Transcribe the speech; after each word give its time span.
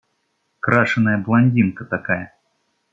Крашеная 0.59 1.19
блондинка 1.19 1.83
такая. 1.95 2.25